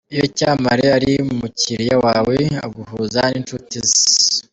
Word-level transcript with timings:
Iyo 0.13 0.23
icyamamare 0.29 0.85
ari 0.97 1.11
umukiriya 1.33 1.95
wawe, 2.05 2.37
aguhuza 2.65 3.21
n’inshuti 3.31 3.77
ze. 3.89 3.99